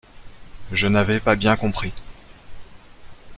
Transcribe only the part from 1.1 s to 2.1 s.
pas bien compris.